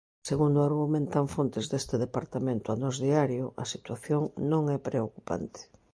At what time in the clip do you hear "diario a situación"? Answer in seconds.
3.05-4.21